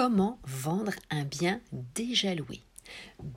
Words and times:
Comment 0.00 0.38
vendre 0.44 0.92
un 1.10 1.24
bien 1.24 1.60
déjà 1.96 2.32
loué 2.32 2.60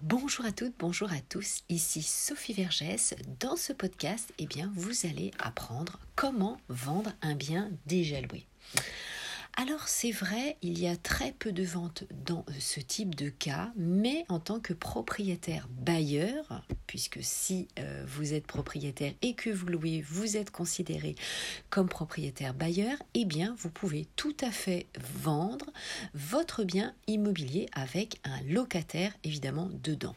Bonjour 0.04 0.46
à 0.46 0.52
toutes, 0.52 0.76
bonjour 0.78 1.12
à 1.12 1.20
tous, 1.28 1.64
ici 1.70 2.04
Sophie 2.04 2.54
Vergès. 2.54 3.16
Dans 3.40 3.56
ce 3.56 3.74
podcast, 3.74 4.32
eh 4.38 4.46
bien, 4.46 4.72
vous 4.76 5.08
allez 5.08 5.32
apprendre 5.40 5.98
comment 6.16 6.58
vendre 6.70 7.14
un 7.24 7.34
bien 7.34 7.72
déjà 7.88 8.22
loué. 8.22 8.46
Alors 9.58 9.88
c'est 9.88 10.12
vrai, 10.12 10.58
il 10.62 10.78
y 10.78 10.88
a 10.88 10.96
très 10.96 11.32
peu 11.32 11.52
de 11.52 11.64
ventes 11.64 12.04
dans 12.26 12.46
ce 12.60 12.80
type 12.80 13.16
de 13.16 13.30
cas, 13.30 13.72
mais 13.76 14.24
en 14.30 14.40
tant 14.40 14.60
que 14.60 14.74
propriétaire 14.74 15.68
bailleur, 15.68 16.64
puisque 16.92 17.20
si 17.22 17.70
euh, 17.80 18.04
vous 18.06 18.34
êtes 18.34 18.46
propriétaire 18.46 19.14
et 19.22 19.34
que 19.34 19.50
vous 19.50 19.68
louez, 19.68 20.02
vous 20.02 20.36
êtes 20.36 20.52
considéré 20.52 21.16
comme 21.70 21.88
propriétaire 21.88 22.54
bailleur, 22.54 22.98
eh 23.14 23.24
bien 23.24 23.56
vous 23.60 23.70
pouvez 23.70 24.10
tout 24.18 24.36
à 24.42 24.52
fait 24.52 24.88
vendre 25.00 25.68
votre 26.14 26.66
bien 26.66 26.94
immobilier 27.08 27.70
avec 27.72 28.20
un 28.26 28.42
locataire 28.42 29.14
évidemment 29.24 29.70
dedans 29.72 30.16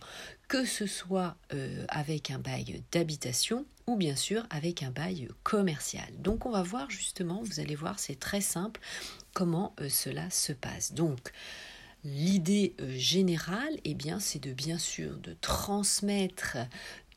que 0.49 0.65
ce 0.65 0.87
soit 0.87 1.37
euh, 1.53 1.85
avec 1.91 2.33
un 2.33 2.41
bail 2.41 2.83
d'habitation 2.91 3.67
ou 3.87 3.95
bien 3.95 4.17
sûr 4.17 4.45
avec 4.51 4.83
un 4.83 4.91
bail 4.91 5.29
commercial. 5.45 6.09
Donc 6.19 6.45
on 6.45 6.51
va 6.51 6.65
voir 6.65 6.91
justement, 6.91 7.41
vous 7.45 7.61
allez 7.61 7.77
voir, 7.77 8.01
c'est 8.01 8.19
très 8.19 8.41
simple 8.41 8.81
comment 9.33 9.77
euh, 9.81 9.89
cela 9.89 10.29
se 10.31 10.53
passe. 10.53 10.93
Donc 10.93 11.31
l'idée 12.05 12.75
euh, 12.81 12.93
générale, 12.97 13.79
eh 13.85 13.95
bien, 13.95 14.21
c'est 14.21 14.39
de 14.39 14.53
bien 14.53 14.79
sûr 14.79 15.17
de 15.19 15.35
transmettre 15.41 16.59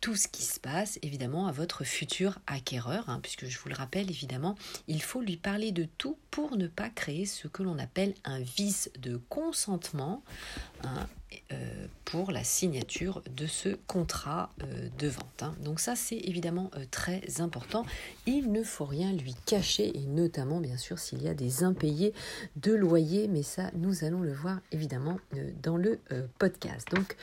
tout 0.02 0.16
ce 0.16 0.28
qui 0.28 0.44
se 0.44 0.60
passe 0.60 1.00
évidemment 1.02 1.48
à 1.48 1.52
votre 1.52 1.84
futur 1.84 2.40
acquéreur, 2.46 3.10
hein, 3.10 3.20
puisque 3.22 3.48
je 3.48 3.58
vous 3.60 3.70
le 3.70 3.76
rappelle 3.76 4.10
évidemment, 4.10 4.56
il 4.88 5.02
faut 5.02 5.22
lui 5.22 5.38
parler 5.38 5.72
de 5.72 5.88
tout 5.98 6.18
pour 6.30 6.56
ne 6.56 6.68
pas 6.68 6.90
créer 6.90 7.26
ce 7.26 7.48
que 7.48 7.64
l'on 7.64 7.80
appelle 7.80 8.14
un 8.24 8.40
vice 8.40 8.92
de 9.00 9.18
consentement. 9.30 10.24
Hein, 10.84 11.08
pour 12.08 12.32
la 12.32 12.44
signature 12.44 13.22
de 13.36 13.48
ce 13.48 13.76
contrat 13.86 14.50
euh, 14.64 14.88
de 14.98 15.10
vente. 15.10 15.44
Hein. 15.44 15.54
Donc 15.60 15.82
ça, 15.82 15.98
c'est 15.98 16.16
évidemment 16.16 16.72
euh, 16.78 16.86
très 16.90 17.42
important. 17.42 17.86
Il 18.26 18.54
ne 18.54 18.64
faut 18.64 18.86
rien 18.86 19.12
lui 19.12 19.36
cacher, 19.46 19.92
et 19.98 20.06
notamment, 20.06 20.62
bien 20.62 20.78
sûr, 20.78 21.00
s'il 21.00 21.22
y 21.22 21.28
a 21.28 21.34
des 21.34 21.66
impayés 21.66 22.14
de 22.56 22.74
loyer, 22.74 23.28
mais 23.28 23.44
ça, 23.44 23.72
nous 23.74 24.06
allons 24.06 24.22
le 24.22 24.32
voir 24.32 24.62
évidemment 24.72 25.20
dans 25.62 25.76
le 25.76 26.00
podcast. 26.40 26.88
Donc, 26.96 27.18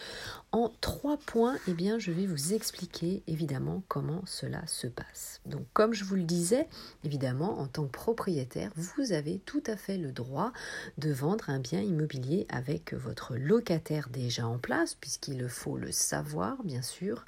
en 0.53 0.71
trois 0.81 1.17
points, 1.17 1.57
eh 1.67 1.73
bien, 1.73 1.99
je 1.99 2.13
vais 2.13 2.27
vous 2.27 2.53
expliquer 2.53 3.23
évidemment 3.27 3.83
comment 3.89 4.23
cela 4.27 4.67
se 4.67 4.87
passe. 4.87 5.41
Donc, 5.47 5.65
comme 5.73 5.95
je 5.95 6.05
vous 6.05 6.15
le 6.15 6.23
disais, 6.23 6.69
évidemment, 7.05 7.59
en 7.59 7.67
tant 7.67 7.85
que 7.85 7.91
propriétaire, 7.91 8.71
vous 8.77 9.13
avez 9.13 9.39
tout 9.47 9.63
à 9.67 9.77
fait 9.77 9.97
le 9.97 10.13
droit 10.13 10.53
de 10.99 11.11
vendre 11.11 11.49
un 11.49 11.59
bien 11.59 11.81
immobilier 11.81 12.47
avec 12.51 12.93
votre 12.93 13.35
locataire 13.37 13.94
déjà 14.11 14.47
en 14.47 14.59
place, 14.59 14.95
puisqu'il 14.95 15.49
faut 15.49 15.77
le 15.77 15.93
savoir, 15.93 16.63
bien 16.65 16.83
sûr. 16.83 17.25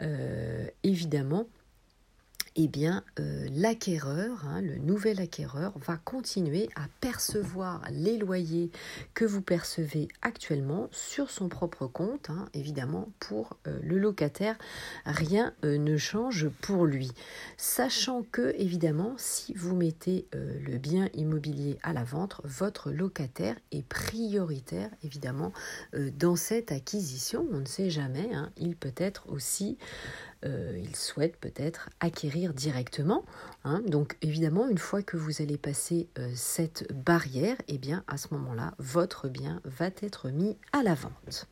Euh, 0.00 0.66
évidemment, 0.82 1.46
eh 2.58 2.68
bien, 2.68 3.04
euh, 3.20 3.46
l'acquéreur, 3.52 4.46
hein, 4.46 4.62
le 4.62 4.78
nouvel 4.78 5.20
acquéreur, 5.20 5.74
va 5.76 5.98
continuer 5.98 6.70
à 6.74 6.86
percevoir 7.02 7.82
les 7.92 8.16
loyers 8.16 8.70
que 9.12 9.26
vous 9.26 9.42
percevez 9.42 10.08
actuellement 10.22 10.88
sur 10.90 11.30
son 11.30 11.50
propre 11.50 11.86
compte. 11.86 12.30
Hein. 12.30 12.48
évidemment, 12.54 13.10
pour 13.20 13.58
euh, 13.66 13.78
le 13.82 13.98
locataire, 13.98 14.56
rien 15.04 15.52
euh, 15.64 15.76
ne 15.76 15.98
change 15.98 16.48
pour 16.62 16.86
lui. 16.86 17.12
Sachant 17.58 18.22
que, 18.32 18.54
évidemment, 18.56 19.14
si 19.18 19.52
vous 19.52 19.76
mettez 19.76 20.26
le 20.32 20.78
bien 20.78 21.08
immobilier 21.14 21.78
à 21.82 21.92
la 21.92 22.04
vente, 22.04 22.40
votre 22.44 22.90
locataire 22.90 23.56
est 23.70 23.86
prioritaire, 23.86 24.90
évidemment, 25.02 25.52
dans 25.92 26.36
cette 26.36 26.72
acquisition. 26.72 27.46
On 27.52 27.60
ne 27.60 27.66
sait 27.66 27.90
jamais, 27.90 28.30
hein. 28.32 28.50
il 28.56 28.76
peut 28.76 28.94
être 28.96 29.28
aussi 29.28 29.78
euh, 30.44 30.78
il 30.78 30.94
souhaite 30.96 31.36
peut-être 31.36 31.88
acquérir 32.00 32.52
directement. 32.54 33.24
Hein. 33.64 33.82
Donc 33.86 34.16
évidemment, 34.22 34.68
une 34.68 34.78
fois 34.78 35.02
que 35.02 35.16
vous 35.16 35.42
allez 35.42 35.58
passer 35.58 36.08
euh, 36.18 36.30
cette 36.34 36.92
barrière, 36.92 37.56
eh 37.68 37.78
bien 37.78 38.04
à 38.08 38.16
ce 38.16 38.28
moment-là, 38.32 38.74
votre 38.78 39.28
bien 39.28 39.60
va 39.64 39.86
être 40.02 40.28
mis 40.30 40.56
à 40.72 40.82
la 40.82 40.94
vente. 40.94 41.46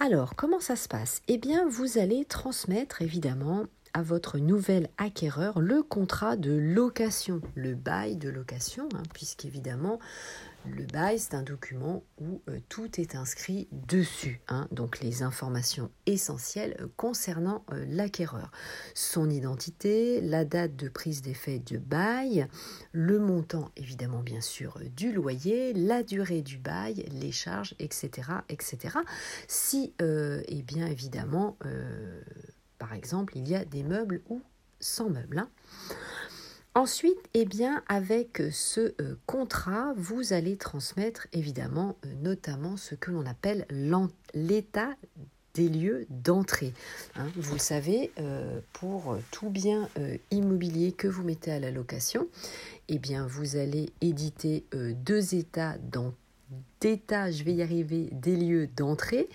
Alors, 0.00 0.34
comment 0.36 0.60
ça 0.60 0.76
se 0.76 0.88
passe? 0.88 1.20
Eh 1.28 1.38
bien, 1.38 1.68
vous 1.68 1.98
allez 1.98 2.24
transmettre 2.24 3.02
évidemment 3.02 3.66
à 3.94 4.02
votre 4.02 4.38
nouvel 4.38 4.88
acquéreur 4.96 5.60
le 5.60 5.82
contrat 5.82 6.36
de 6.36 6.52
location, 6.52 7.42
le 7.54 7.74
bail 7.74 8.16
de 8.16 8.30
location, 8.30 8.88
hein, 8.94 9.02
puisqu'évidemment, 9.12 9.98
le 10.66 10.84
bail, 10.84 11.18
c'est 11.18 11.34
un 11.34 11.42
document 11.42 12.04
où 12.18 12.40
euh, 12.48 12.58
tout 12.68 13.00
est 13.00 13.16
inscrit 13.16 13.68
dessus, 13.72 14.40
hein. 14.48 14.68
donc 14.70 15.00
les 15.00 15.22
informations 15.22 15.90
essentielles 16.06 16.76
euh, 16.80 16.88
concernant 16.96 17.64
euh, 17.72 17.84
l'acquéreur. 17.88 18.50
Son 18.94 19.28
identité, 19.28 20.20
la 20.20 20.44
date 20.44 20.76
de 20.76 20.88
prise 20.88 21.22
d'effet 21.22 21.58
de 21.58 21.78
bail, 21.78 22.46
le 22.92 23.18
montant 23.18 23.70
évidemment 23.76 24.22
bien 24.22 24.40
sûr 24.40 24.78
du 24.94 25.12
loyer, 25.12 25.72
la 25.72 26.02
durée 26.02 26.42
du 26.42 26.58
bail, 26.58 27.06
les 27.10 27.32
charges, 27.32 27.74
etc. 27.78 28.28
etc. 28.48 28.98
Si, 29.48 29.94
eh 29.98 30.62
bien 30.62 30.86
évidemment, 30.86 31.56
par 32.78 32.92
exemple, 32.94 33.36
il 33.36 33.48
y 33.48 33.54
a 33.54 33.64
des 33.64 33.82
meubles 33.82 34.22
ou 34.28 34.42
sans 34.80 35.08
meubles. 35.08 35.38
Hein. 35.38 35.48
Ensuite, 36.74 37.18
eh 37.34 37.44
bien, 37.44 37.82
avec 37.86 38.42
ce 38.50 38.94
euh, 39.00 39.16
contrat, 39.26 39.92
vous 39.96 40.32
allez 40.32 40.56
transmettre 40.56 41.26
évidemment 41.34 41.96
euh, 42.06 42.14
notamment 42.22 42.78
ce 42.78 42.94
que 42.94 43.10
l'on 43.10 43.26
appelle 43.26 43.66
l'état 44.32 44.88
des 45.52 45.68
lieux 45.68 46.06
d'entrée. 46.08 46.72
Hein. 47.14 47.26
vous 47.36 47.52
le 47.52 47.58
savez, 47.58 48.10
euh, 48.18 48.60
pour 48.72 49.18
tout 49.32 49.50
bien 49.50 49.90
immobilier 50.30 50.92
que 50.92 51.08
vous 51.08 51.22
mettez 51.22 51.52
à 51.52 51.60
la 51.60 51.70
location, 51.70 52.26
eh 52.88 52.98
bien, 52.98 53.26
vous 53.26 53.56
allez 53.56 53.90
éditer 54.00 54.64
deux 54.72 55.34
états 55.34 55.76
d'état, 56.82 57.30
je 57.30 57.44
vais 57.44 57.54
y 57.54 57.62
arriver, 57.62 58.08
des 58.10 58.36
lieux 58.36 58.66
d'entrée. 58.66 59.28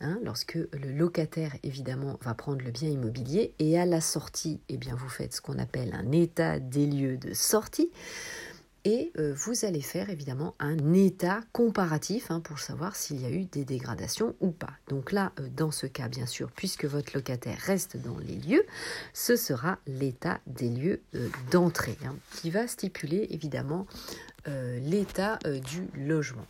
Hein, 0.00 0.18
lorsque 0.22 0.54
le 0.54 0.92
locataire 0.92 1.56
évidemment 1.62 2.18
va 2.22 2.34
prendre 2.34 2.62
le 2.62 2.70
bien 2.70 2.88
immobilier 2.88 3.54
et 3.58 3.78
à 3.78 3.86
la 3.86 4.00
sortie, 4.00 4.60
eh 4.68 4.76
bien 4.76 4.94
vous 4.94 5.08
faites 5.08 5.34
ce 5.34 5.40
qu'on 5.40 5.58
appelle 5.58 5.92
un 5.92 6.12
état 6.12 6.60
des 6.60 6.86
lieux 6.86 7.16
de 7.16 7.34
sortie 7.34 7.90
et 8.84 9.12
euh, 9.18 9.34
vous 9.34 9.64
allez 9.64 9.80
faire 9.80 10.08
évidemment 10.08 10.54
un 10.60 10.92
état 10.92 11.40
comparatif 11.52 12.30
hein, 12.30 12.40
pour 12.40 12.58
savoir 12.58 12.94
s'il 12.94 13.20
y 13.20 13.26
a 13.26 13.30
eu 13.30 13.44
des 13.44 13.64
dégradations 13.64 14.34
ou 14.40 14.50
pas. 14.50 14.70
Donc 14.88 15.10
là, 15.10 15.32
euh, 15.40 15.48
dans 15.56 15.72
ce 15.72 15.86
cas, 15.86 16.08
bien 16.08 16.26
sûr, 16.26 16.50
puisque 16.52 16.84
votre 16.84 17.12
locataire 17.14 17.58
reste 17.58 17.96
dans 17.96 18.18
les 18.18 18.36
lieux, 18.36 18.64
ce 19.12 19.34
sera 19.36 19.78
l'état 19.86 20.40
des 20.46 20.70
lieux 20.70 21.00
euh, 21.16 21.28
d'entrée 21.50 21.98
hein, 22.04 22.14
qui 22.36 22.50
va 22.50 22.66
stipuler 22.66 23.26
évidemment 23.30 23.86
l'état 24.80 25.38
du 25.44 25.88
logement. 25.94 26.46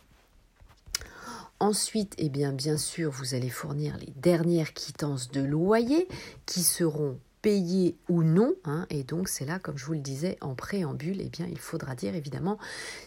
Ensuite, 1.59 2.15
eh 2.17 2.29
bien, 2.29 2.53
bien 2.53 2.77
sûr, 2.77 3.11
vous 3.11 3.35
allez 3.35 3.49
fournir 3.49 3.97
les 3.97 4.13
dernières 4.15 4.73
quittances 4.73 5.29
de 5.29 5.41
loyer 5.41 6.07
qui 6.45 6.63
seront 6.63 7.19
payées 7.41 7.95
ou 8.09 8.23
non. 8.23 8.53
Hein, 8.65 8.85
et 8.89 9.03
donc, 9.03 9.29
c'est 9.29 9.45
là, 9.45 9.59
comme 9.59 9.77
je 9.77 9.85
vous 9.85 9.93
le 9.93 9.99
disais 9.99 10.37
en 10.41 10.55
préambule, 10.55 11.17
eh 11.21 11.29
bien, 11.29 11.47
il 11.49 11.57
faudra 11.57 11.95
dire 11.95 12.15
évidemment 12.15 12.57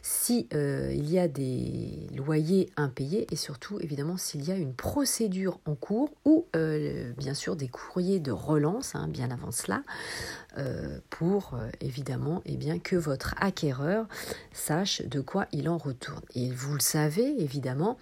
si 0.03 0.49
euh, 0.55 0.93
il 0.95 1.11
y 1.11 1.19
a 1.19 1.29
des 1.29 2.07
loyers 2.17 2.71
impayés 2.77 3.27
et 3.31 3.37
surtout, 3.37 3.79
évidemment, 3.81 4.17
s'il 4.17 4.45
y 4.45 4.53
a 4.53 4.57
une 4.57 4.75
procédure 4.75 5.61
en 5.67 5.75
cours 5.75 6.11
ou, 6.25 6.47
euh, 6.57 7.13
bien 7.17 7.35
sûr, 7.35 7.57
des 7.57 7.69
courriers 7.69 8.21
de 8.21 8.33
relance, 8.33 8.95
hein, 8.95 9.09
bien 9.09 9.31
avant 9.31 9.51
cela, 9.51 9.83
euh, 10.59 10.99
pour 11.11 11.59
évidemment 11.81 12.43
eh 12.45 12.57
bien, 12.57 12.79
que 12.79 12.97
votre 12.97 13.35
acquéreur 13.39 14.07
sache 14.53 15.03
de 15.03 15.21
quoi 15.21 15.47
il 15.53 15.69
en 15.69 15.79
retourne. 15.79 16.23
Et 16.35 16.51
vous 16.51 16.75
le 16.75 16.81
savez 16.81 17.41
évidemment, 17.41 17.99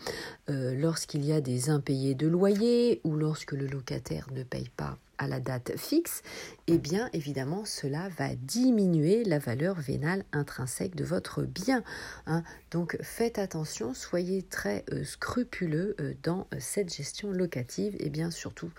lorsqu'il 0.49 1.25
y 1.25 1.33
a 1.33 1.41
des 1.41 1.71
impayés 1.71 2.15
de 2.15 2.27
loyer 2.27 3.01
ou 3.05 3.15
lorsque 3.15 3.53
le 3.53 3.67
locataire 3.67 4.27
ne 4.33 4.43
paye 4.43 4.69
pas 4.77 4.99
à 5.21 5.29
la 5.29 5.39
date 5.39 5.77
fixe, 5.77 6.23
eh 6.67 6.79
bien 6.79 7.11
évidemment 7.13 7.65
cela 7.65 8.09
va 8.17 8.35
diminuer 8.35 9.23
la 9.23 9.39
valeur 9.39 9.79
vénale 9.79 10.25
intrinsèque 10.33 10.97
de 10.97 11.05
votre 11.05 11.43
bien. 11.43 11.85
Hein. 12.27 12.43
Donc 12.71 12.97
faites 13.03 13.39
attention, 13.39 13.93
soyez 13.93 14.43
très 14.43 14.85
euh, 14.93 15.05
scrupuleux 15.05 15.95
euh, 16.01 16.15
dans 16.23 16.47
euh, 16.55 16.57
cette 16.59 16.95
gestion 16.95 17.33
locative 17.33 17.97
et 18.01 18.09
bien 18.09 18.31
surtout 18.31 18.71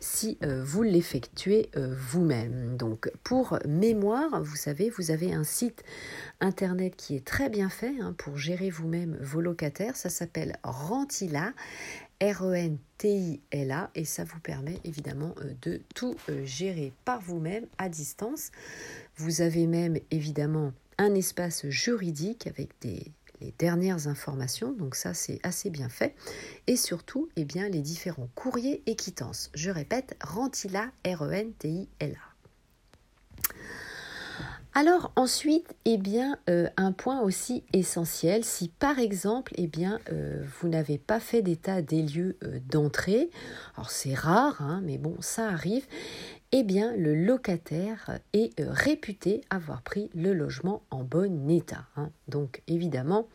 si 0.00 0.38
vous 0.42 0.82
l'effectuez 0.82 1.70
vous-même. 1.76 2.76
Donc 2.76 3.10
pour 3.22 3.58
mémoire, 3.66 4.42
vous 4.42 4.56
savez, 4.56 4.90
vous 4.90 5.10
avez 5.10 5.32
un 5.32 5.44
site 5.44 5.84
internet 6.40 6.96
qui 6.96 7.14
est 7.14 7.24
très 7.24 7.48
bien 7.48 7.68
fait 7.68 7.94
hein, 8.00 8.14
pour 8.18 8.36
gérer 8.36 8.70
vous-même 8.70 9.16
vos 9.20 9.40
locataires. 9.40 9.96
Ça 9.96 10.08
s'appelle 10.08 10.58
Rentila. 10.64 11.52
R-E-N-T-I-L-A 12.24 13.90
et 13.94 14.04
ça 14.04 14.24
vous 14.24 14.40
permet 14.40 14.78
évidemment 14.84 15.34
euh, 15.42 15.52
de 15.62 15.82
tout 15.94 16.16
euh, 16.30 16.44
gérer 16.44 16.92
par 17.04 17.20
vous-même 17.20 17.66
à 17.78 17.88
distance. 17.88 18.50
Vous 19.16 19.42
avez 19.42 19.66
même 19.66 19.98
évidemment 20.10 20.72
un 20.96 21.14
espace 21.14 21.66
juridique 21.68 22.46
avec 22.46 22.70
des 22.80 23.12
les 23.40 23.52
dernières 23.58 24.06
informations, 24.06 24.72
donc 24.72 24.94
ça 24.94 25.12
c'est 25.12 25.40
assez 25.42 25.68
bien 25.68 25.88
fait, 25.88 26.14
et 26.68 26.76
surtout 26.76 27.28
eh 27.36 27.44
bien, 27.44 27.68
les 27.68 27.80
différents 27.80 28.28
courriers 28.36 28.82
et 28.86 28.94
quittances. 28.94 29.50
Je 29.54 29.70
répète, 29.70 30.16
Rentila, 30.22 30.90
R-E-N-T-I-L-A. 31.04 32.33
Alors 34.76 35.12
ensuite, 35.14 35.76
eh 35.84 35.98
bien, 35.98 36.36
euh, 36.50 36.68
un 36.76 36.90
point 36.90 37.20
aussi 37.20 37.62
essentiel, 37.72 38.44
si 38.44 38.68
par 38.68 38.98
exemple, 38.98 39.52
eh 39.56 39.68
bien, 39.68 40.00
euh, 40.10 40.42
vous 40.58 40.68
n'avez 40.68 40.98
pas 40.98 41.20
fait 41.20 41.42
d'état 41.42 41.80
des 41.80 42.02
lieux 42.02 42.36
euh, 42.42 42.58
d'entrée, 42.68 43.30
alors 43.76 43.92
c'est 43.92 44.14
rare, 44.14 44.60
hein, 44.60 44.80
mais 44.82 44.98
bon, 44.98 45.14
ça 45.20 45.46
arrive, 45.48 45.86
eh 46.50 46.64
bien, 46.64 46.92
le 46.96 47.14
locataire 47.14 48.18
est 48.32 48.50
réputé 48.58 49.42
avoir 49.48 49.80
pris 49.80 50.10
le 50.12 50.34
logement 50.34 50.82
en 50.90 51.04
bon 51.04 51.48
état. 51.48 51.86
Hein. 51.96 52.10
Donc 52.26 52.60
évidemment, 52.66 53.28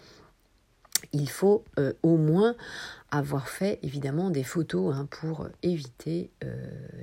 il 1.13 1.29
faut 1.29 1.63
au 2.03 2.17
moins 2.17 2.55
avoir 3.11 3.47
fait 3.47 3.79
évidemment 3.83 4.29
des 4.29 4.43
photos 4.43 4.93
hein, 4.93 5.07
pour 5.09 5.47
éviter 5.63 6.29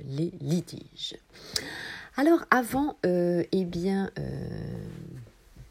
les 0.05 0.31
litiges. 0.39 1.15
Alors 2.19 2.45
avant 2.49 2.97
euh, 3.05 3.43
eh 3.51 3.63
bien, 3.63 4.09
euh, 4.17 4.49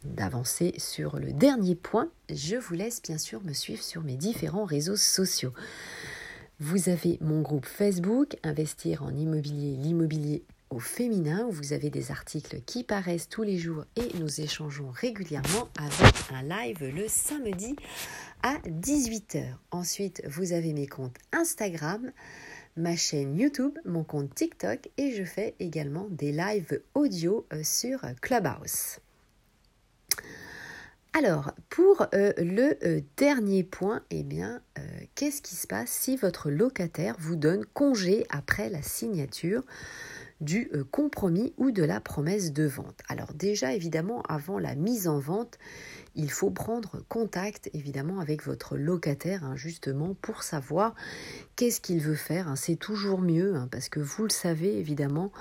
d'avancer 0.04 0.74
sur 0.78 1.18
le 1.18 1.32
dernier 1.32 1.74
point, 1.74 2.08
je 2.32 2.54
vous 2.54 2.74
laisse 2.74 3.02
bien 3.02 3.18
sûr 3.18 3.42
me 3.42 3.52
suivre 3.52 3.82
sur 3.82 4.04
mes 4.04 4.14
différents 4.14 4.64
réseaux 4.64 4.94
sociaux. 4.94 5.52
Vous 6.60 6.88
avez 6.88 7.18
mon 7.20 7.42
groupe 7.42 7.66
Facebook, 7.66 8.36
Investir 8.44 9.02
en 9.02 9.10
immobilier, 9.10 9.76
l'immobilier 9.76 10.44
au 10.70 10.78
féminin, 10.78 11.44
où 11.48 11.50
vous 11.50 11.72
avez 11.72 11.90
des 11.90 12.12
articles 12.12 12.60
qui 12.64 12.84
paraissent 12.84 13.28
tous 13.28 13.42
les 13.42 13.58
jours 13.58 13.84
et 13.96 14.16
nous 14.20 14.40
échangeons 14.40 14.90
régulièrement 14.90 15.68
avec 15.76 16.14
un 16.32 16.42
live 16.42 16.78
le 16.94 17.08
samedi 17.08 17.74
à 18.44 18.54
18h. 18.68 19.46
Ensuite, 19.72 20.22
vous 20.28 20.52
avez 20.52 20.72
mes 20.72 20.86
comptes 20.86 21.16
Instagram, 21.32 22.12
ma 22.76 22.94
chaîne 22.96 23.38
YouTube, 23.38 23.78
mon 23.84 24.04
compte 24.04 24.34
TikTok 24.34 24.90
et 24.98 25.12
je 25.12 25.24
fais 25.24 25.54
également 25.60 26.08
des 26.10 26.32
lives 26.32 26.80
audio 26.94 27.46
euh, 27.52 27.62
sur 27.62 28.00
Clubhouse. 28.20 28.98
Alors, 31.12 31.52
pour 31.70 32.06
euh, 32.14 32.32
le 32.36 32.76
euh, 32.84 33.00
dernier 33.16 33.64
point, 33.64 34.02
eh 34.10 34.22
bien, 34.22 34.60
qu'est-ce 35.14 35.40
qui 35.40 35.54
se 35.54 35.66
passe 35.66 35.90
si 35.90 36.16
votre 36.16 36.50
locataire 36.50 37.16
vous 37.18 37.36
donne 37.36 37.64
congé 37.64 38.26
après 38.28 38.68
la 38.68 38.82
signature? 38.82 39.62
Du 40.40 40.70
compromis 40.90 41.54
ou 41.56 41.70
de 41.70 41.82
la 41.82 42.00
promesse 42.00 42.52
de 42.52 42.64
vente 42.64 43.00
Alors 43.08 43.32
déjà, 43.32 43.72
évidemment, 43.72 44.22
avant 44.28 44.58
la 44.58 44.74
mise 44.74 45.08
en 45.08 45.18
vente, 45.18 45.58
il 46.14 46.30
faut 46.30 46.50
prendre 46.50 47.02
contact 47.08 47.70
évidemment 47.74 48.20
avec 48.20 48.42
votre 48.42 48.76
locataire 48.76 49.44
hein, 49.44 49.56
justement 49.56 50.14
pour 50.20 50.42
savoir 50.42 50.94
qu'est-ce 51.56 51.80
qu'il 51.80 52.00
veut 52.00 52.14
faire. 52.14 52.48
Hein. 52.48 52.56
C'est 52.56 52.76
toujours 52.76 53.20
mieux 53.20 53.54
hein, 53.56 53.68
parce 53.70 53.88
que 53.88 54.00
vous 54.00 54.24
le 54.24 54.30
savez 54.30 54.78
évidemment. 54.78 55.32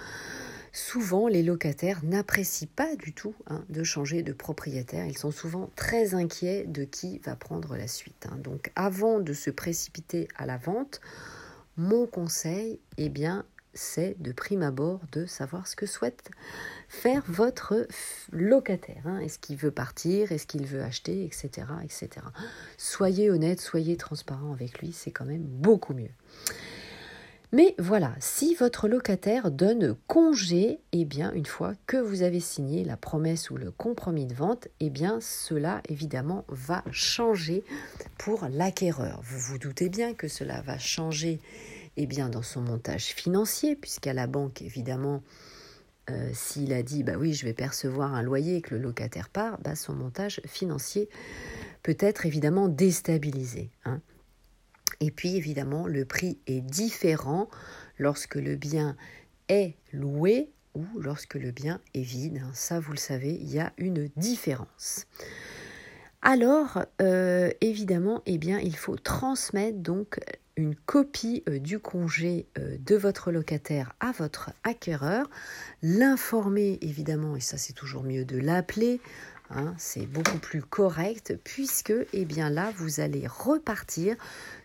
Souvent, 0.71 1.29
les 1.29 1.41
locataires 1.41 2.03
n'apprécient 2.03 2.67
pas 2.75 2.97
du 2.97 3.13
tout 3.13 3.33
de 3.69 3.85
changer 3.85 4.23
de 4.23 4.33
propriétaire. 4.33 5.05
Ils 5.05 5.17
sont 5.17 5.31
souvent 5.31 5.69
très 5.77 6.15
inquiets 6.15 6.65
de 6.67 6.83
qui 6.83 7.19
va 7.19 7.37
prendre 7.37 7.77
la 7.77 7.87
suite. 7.87 8.27
Donc, 8.43 8.73
avant 8.75 9.21
de 9.21 9.31
se 9.31 9.49
précipiter 9.49 10.27
à 10.35 10.45
la 10.45 10.57
vente, 10.57 10.99
mon 11.77 12.07
conseil, 12.07 12.81
eh 12.97 13.07
bien, 13.07 13.45
c'est 13.75 14.15
de 14.19 14.31
prime 14.31 14.63
abord 14.63 15.01
de 15.11 15.25
savoir 15.25 15.67
ce 15.67 15.75
que 15.75 15.85
souhaite 15.85 16.31
faire 16.89 17.23
votre 17.27 17.87
locataire. 18.31 19.03
Hein. 19.05 19.19
Est-ce 19.19 19.37
qu'il 19.37 19.57
veut 19.57 19.71
partir 19.71 20.31
Est-ce 20.31 20.47
qu'il 20.47 20.65
veut 20.65 20.81
acheter 20.81 21.25
Etc. 21.25 21.49
etc. 21.83 22.09
Soyez 22.77 23.29
honnête, 23.29 23.61
soyez 23.61 23.97
transparent 23.97 24.53
avec 24.53 24.79
lui, 24.79 24.91
c'est 24.91 25.11
quand 25.11 25.25
même 25.25 25.43
beaucoup 25.43 25.93
mieux. 25.93 26.11
Mais 27.51 27.75
voilà, 27.77 28.13
si 28.19 28.53
votre 28.55 28.89
locataire 28.89 29.49
donne 29.49 29.95
congé, 30.07 30.79
eh 30.91 31.05
bien, 31.05 31.31
une 31.31 31.45
fois 31.45 31.73
que 31.85 31.95
vous 31.95 32.21
avez 32.21 32.41
signé 32.41 32.83
la 32.83 32.97
promesse 32.97 33.49
ou 33.49 33.55
le 33.55 33.71
compromis 33.71 34.25
de 34.25 34.33
vente, 34.33 34.67
eh 34.81 34.89
bien, 34.89 35.19
cela 35.21 35.81
évidemment 35.87 36.43
va 36.49 36.83
changer 36.91 37.63
pour 38.17 38.45
l'acquéreur. 38.51 39.21
Vous 39.23 39.39
vous 39.39 39.57
doutez 39.57 39.87
bien 39.87 40.13
que 40.13 40.27
cela 40.27 40.61
va 40.63 40.77
changer 40.77 41.39
eh 41.97 42.05
bien, 42.05 42.29
dans 42.29 42.41
son 42.41 42.61
montage 42.61 43.05
financier, 43.05 43.75
puisqu'à 43.75 44.13
la 44.13 44.27
banque, 44.27 44.61
évidemment, 44.61 45.23
euh, 46.09 46.29
s'il 46.33 46.71
a 46.73 46.83
dit 46.83 47.03
bah 47.03 47.13
oui, 47.17 47.33
je 47.33 47.45
vais 47.45 47.53
percevoir 47.53 48.13
un 48.13 48.21
loyer 48.21 48.57
et 48.57 48.61
que 48.61 48.75
le 48.75 48.81
locataire 48.81 49.29
part, 49.29 49.59
bah, 49.61 49.75
son 49.75 49.93
montage 49.93 50.39
financier 50.45 51.09
peut 51.81 51.97
être 51.99 52.25
évidemment 52.25 52.67
déstabilisé. 52.67 53.71
Hein. 53.85 54.01
Et 54.99 55.09
puis 55.09 55.35
évidemment, 55.35 55.87
le 55.87 56.05
prix 56.05 56.37
est 56.45 56.61
différent 56.61 57.49
lorsque 57.97 58.35
le 58.35 58.55
bien 58.55 58.95
est 59.49 59.75
loué 59.93 60.51
ou 60.75 60.85
lorsque 60.99 61.35
le 61.35 61.51
bien 61.51 61.81
est 61.95 62.01
vide. 62.01 62.41
Hein. 62.43 62.51
Ça, 62.53 62.79
vous 62.79 62.91
le 62.91 62.97
savez, 62.97 63.33
il 63.33 63.51
y 63.51 63.59
a 63.59 63.73
une 63.77 64.09
différence. 64.15 65.07
Alors, 66.21 66.83
euh, 67.01 67.51
évidemment, 67.61 68.21
eh 68.25 68.37
bien, 68.37 68.59
il 68.59 68.75
faut 68.75 68.97
transmettre 68.97 69.77
donc 69.77 70.19
une 70.55 70.75
copie 70.75 71.43
euh, 71.49 71.59
du 71.59 71.79
congé 71.79 72.47
euh, 72.57 72.77
de 72.79 72.95
votre 72.95 73.31
locataire 73.31 73.93
à 73.99 74.11
votre 74.11 74.51
acquéreur, 74.63 75.29
l'informer 75.81 76.77
évidemment, 76.81 77.35
et 77.35 77.41
ça 77.41 77.57
c'est 77.57 77.73
toujours 77.73 78.03
mieux 78.03 78.25
de 78.25 78.37
l'appeler, 78.37 79.01
hein, 79.49 79.73
c'est 79.77 80.05
beaucoup 80.05 80.37
plus 80.37 80.61
correct, 80.61 81.37
puisque 81.43 81.93
eh 82.13 82.25
bien 82.25 82.49
là 82.49 82.71
vous 82.77 82.99
allez 82.99 83.27
repartir 83.27 84.15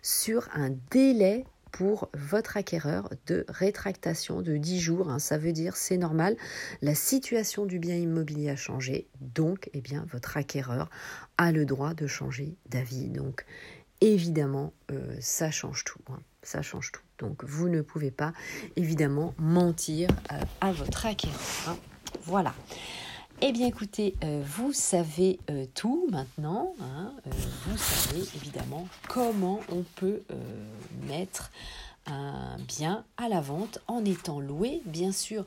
sur 0.01 0.47
un 0.53 0.71
délai 0.91 1.45
pour 1.71 2.09
votre 2.13 2.57
acquéreur 2.57 3.09
de 3.27 3.45
rétractation 3.47 4.41
de 4.41 4.57
10 4.57 4.79
jours. 4.79 5.09
Hein. 5.09 5.19
ça 5.19 5.37
veut 5.37 5.53
dire 5.53 5.77
c'est 5.77 5.97
normal, 5.97 6.35
la 6.81 6.95
situation 6.95 7.65
du 7.65 7.79
bien 7.79 7.95
immobilier 7.95 8.49
a 8.49 8.55
changé, 8.55 9.07
donc 9.21 9.69
eh 9.73 9.81
bien 9.81 10.05
votre 10.11 10.37
acquéreur 10.37 10.89
a 11.37 11.51
le 11.51 11.65
droit 11.65 11.93
de 11.93 12.07
changer 12.07 12.55
d'avis. 12.69 13.07
Donc 13.07 13.45
évidemment, 14.01 14.73
euh, 14.91 15.15
ça 15.19 15.51
change 15.51 15.83
tout. 15.83 15.99
Hein. 16.09 16.19
ça 16.43 16.61
change 16.61 16.91
tout. 16.91 17.01
Donc, 17.19 17.43
vous 17.43 17.69
ne 17.69 17.81
pouvez 17.81 18.11
pas, 18.11 18.33
évidemment, 18.75 19.33
mentir 19.37 20.09
euh, 20.31 20.41
à 20.59 20.71
votre 20.71 21.05
acquéreur. 21.05 21.39
Hein. 21.67 21.77
Voilà. 22.23 22.53
Eh 23.41 23.51
bien, 23.51 23.67
écoutez, 23.67 24.15
euh, 24.23 24.43
vous 24.45 24.73
savez 24.73 25.39
tout 25.73 26.07
maintenant. 26.11 26.75
Hein. 26.79 27.13
vous 27.25 27.77
savez, 27.77 28.21
évidemment, 28.35 28.87
comment 29.07 29.61
on 29.69 29.83
peut 29.95 30.21
mettre 31.07 31.51
un 32.07 32.57
bien 32.67 33.05
à 33.17 33.29
la 33.29 33.41
vente 33.41 33.79
en 33.87 34.03
étant 34.05 34.39
loué. 34.39 34.81
Bien 34.85 35.11
sûr, 35.11 35.45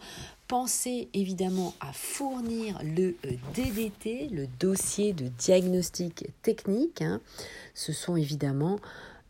pensez 0.49 1.09
évidemment 1.15 1.75
à 1.81 1.93
fournir 1.93 2.79
le 2.83 3.17
euh, 3.27 3.37
DDT, 3.55 4.29
le 4.33 4.47
dossier 4.61 5.13
de 5.13 5.29
diagnostic 5.29 6.27
technique. 6.43 7.03
Hein. 7.03 7.21
Ce 7.75 7.93
sont 7.93 8.17
évidemment 8.17 8.79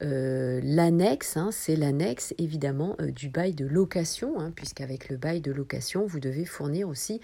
euh, 0.03 0.61
l'annexe, 0.63 1.37
hein, 1.37 1.51
c'est 1.53 1.77
l'annexe 1.77 2.35
évidemment 2.37 2.97
euh, 3.01 3.11
du 3.11 3.29
bail 3.29 3.55
de 3.55 3.65
location, 3.65 4.41
hein, 4.41 4.53
puisqu'avec 4.55 5.09
le 5.09 5.17
bail 5.17 5.41
de 5.41 5.53
location, 5.53 6.05
vous 6.05 6.21
devez 6.21 6.45
fournir 6.45 6.89
aussi 6.89 7.21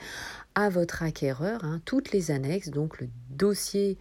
à 0.54 0.68
votre 0.68 1.02
acquéreur 1.02 1.62
toutes 1.84 2.12
les 2.12 2.30
annexes, 2.30 2.70
donc 2.70 3.00
le 3.00 3.08
dossier 3.30 3.98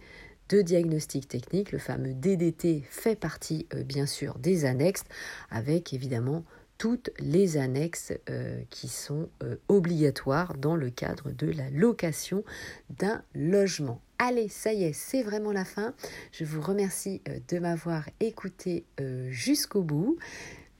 de 0.50 0.62
diagnostic 0.62 1.28
technique, 1.28 1.70
le 1.70 1.78
fameux 1.78 2.12
DDT 2.12 2.82
fait 2.90 3.14
partie 3.14 3.66
euh, 3.74 3.84
bien 3.84 4.04
sûr 4.04 4.38
des 4.38 4.64
annexes, 4.64 5.04
avec 5.48 5.94
évidemment 5.94 6.44
toutes 6.76 7.10
les 7.20 7.56
annexes 7.56 8.12
euh, 8.28 8.60
qui 8.68 8.88
sont 8.88 9.28
euh, 9.44 9.56
obligatoires 9.68 10.56
dans 10.56 10.74
le 10.74 10.90
cadre 10.90 11.30
de 11.30 11.46
la 11.50 11.70
location 11.70 12.42
d'un 12.90 13.22
logement. 13.34 14.00
Allez, 14.18 14.48
ça 14.48 14.72
y 14.72 14.84
est, 14.84 14.92
c'est 14.92 15.22
vraiment 15.22 15.52
la 15.52 15.64
fin. 15.64 15.94
Je 16.32 16.44
vous 16.44 16.60
remercie 16.60 17.22
de 17.48 17.58
m'avoir 17.58 18.04
écouté 18.20 18.84
jusqu'au 19.30 19.82
bout. 19.82 20.18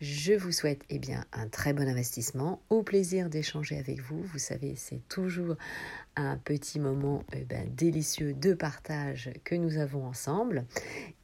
Je 0.00 0.32
vous 0.32 0.50
souhaite 0.50 0.82
eh 0.88 0.98
bien, 0.98 1.24
un 1.32 1.48
très 1.48 1.74
bon 1.74 1.86
investissement. 1.86 2.62
Au 2.70 2.82
plaisir 2.82 3.28
d'échanger 3.28 3.78
avec 3.78 4.00
vous. 4.00 4.22
Vous 4.22 4.38
savez, 4.38 4.74
c'est 4.74 5.06
toujours 5.08 5.56
un 6.16 6.38
petit 6.38 6.80
moment 6.80 7.22
eh 7.34 7.44
ben, 7.44 7.68
délicieux 7.74 8.32
de 8.32 8.54
partage 8.54 9.30
que 9.44 9.54
nous 9.54 9.76
avons 9.76 10.06
ensemble. 10.06 10.64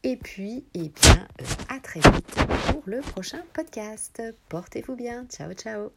Et 0.02 0.16
puis, 0.16 0.66
eh 0.75 0.90
bien, 0.90 1.26
euh, 1.40 1.45
à 1.68 1.80
très 1.80 2.00
vite 2.00 2.37
pour 2.71 2.83
le 2.85 3.00
prochain 3.00 3.42
podcast. 3.54 4.23
Portez-vous 4.50 4.95
bien. 4.95 5.26
Ciao, 5.30 5.52
ciao. 5.54 5.90